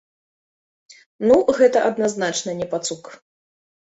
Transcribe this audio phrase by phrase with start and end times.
[1.27, 3.03] Ну, гэта адназначна не пацук.